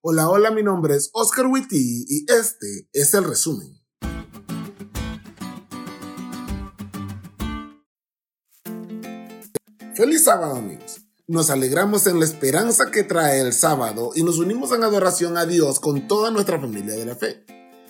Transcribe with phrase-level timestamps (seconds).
[0.00, 3.80] Hola, hola, mi nombre es Oscar Witty y este es el resumen.
[9.96, 11.00] Feliz sábado amigos.
[11.26, 15.46] Nos alegramos en la esperanza que trae el sábado y nos unimos en adoración a
[15.46, 17.44] Dios con toda nuestra familia de la fe.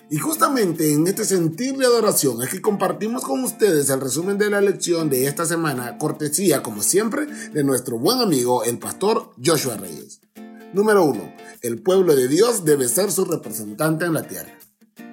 [0.09, 4.49] Y justamente en este sentir de adoración es que compartimos con ustedes el resumen de
[4.49, 9.77] la lección de esta semana, cortesía como siempre de nuestro buen amigo el pastor Joshua
[9.77, 10.21] Reyes.
[10.71, 11.33] Número 1.
[11.63, 14.53] El pueblo de Dios debe ser su representante en la tierra.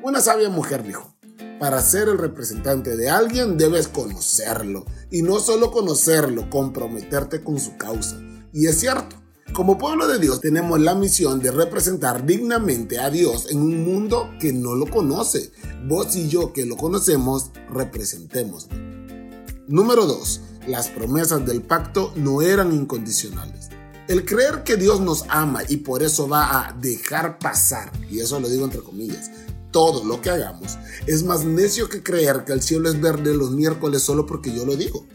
[0.02, 1.16] Una sabia mujer dijo,
[1.58, 4.84] para ser el representante de alguien debes conocerlo.
[5.10, 8.20] Y no solo conocerlo, comprometerte con su causa.
[8.52, 9.16] Y es cierto,
[9.54, 14.28] como pueblo de Dios tenemos la misión de representar dignamente a Dios en un mundo
[14.38, 15.52] que no lo conoce.
[15.88, 18.68] Vos y yo que lo conocemos, representemos.
[19.66, 20.40] Número 2.
[20.68, 23.70] Las promesas del pacto no eran incondicionales.
[24.08, 28.38] El creer que Dios nos ama y por eso va a dejar pasar, y eso
[28.38, 29.30] lo digo entre comillas,
[29.72, 33.50] todo lo que hagamos, es más necio que creer que el cielo es verde los
[33.50, 35.06] miércoles solo porque yo lo digo.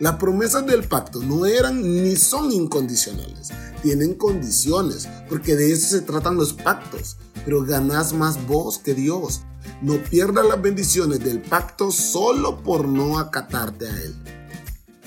[0.00, 3.50] Las promesas del pacto no eran ni son incondicionales,
[3.82, 9.42] tienen condiciones, porque de eso se tratan los pactos, pero ganás más vos que Dios.
[9.82, 14.14] No pierdas las bendiciones del pacto solo por no acatarte a él.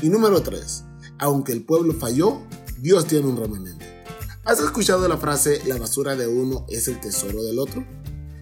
[0.01, 0.83] Y número 3.
[1.19, 2.41] Aunque el pueblo falló,
[2.81, 3.85] Dios tiene un remanente.
[4.43, 7.85] ¿Has escuchado la frase la basura de uno es el tesoro del otro?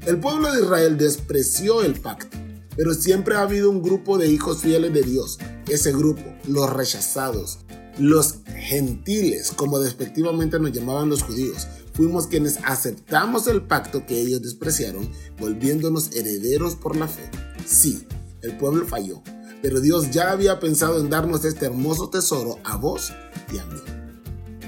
[0.06, 2.38] El pueblo de Israel despreció el pacto,
[2.78, 5.40] pero siempre ha habido un grupo de hijos fieles de Dios.
[5.67, 7.60] Ese grupo, los rechazados,
[7.98, 14.42] los gentiles, como despectivamente nos llamaban los judíos, fuimos quienes aceptamos el pacto que ellos
[14.42, 17.30] despreciaron, volviéndonos herederos por la fe.
[17.66, 18.08] Sí,
[18.42, 19.22] el pueblo falló,
[19.62, 23.12] pero Dios ya había pensado en darnos este hermoso tesoro a vos
[23.54, 24.00] y a mí.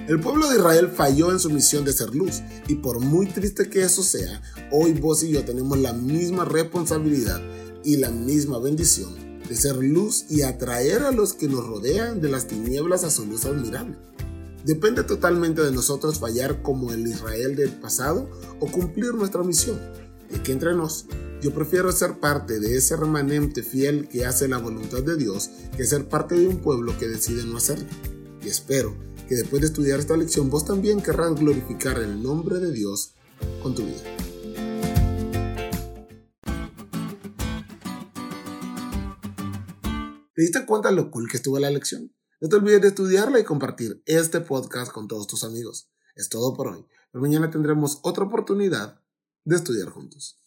[0.08, 3.70] El pueblo de Israel falló en su misión de ser luz y por muy triste
[3.70, 7.40] que eso sea, hoy vos y yo tenemos la misma responsabilidad
[7.84, 9.14] y la misma bendición
[9.48, 13.28] de ser luz y atraer a los que nos rodean de las tinieblas a su
[13.28, 13.96] luz admirable.
[14.66, 18.28] Depende totalmente de nosotros fallar como el Israel del pasado
[18.60, 19.80] o cumplir nuestra misión.
[20.34, 21.06] Y que entre nos,
[21.42, 25.86] yo prefiero ser parte de ese remanente fiel que hace la voluntad de Dios que
[25.86, 27.88] ser parte de un pueblo que decide no hacerlo.
[28.44, 28.96] Y espero
[29.32, 33.14] que después de estudiar esta lección vos también querrás glorificar el nombre de Dios
[33.64, 34.04] con tu vida.
[40.36, 42.14] ¿Te diste cuenta lo cool que estuvo la lección?
[42.42, 45.90] No te olvides de estudiarla y compartir este podcast con todos tus amigos.
[46.14, 49.00] Es todo por hoy, pero mañana tendremos otra oportunidad
[49.46, 50.40] de estudiar juntos.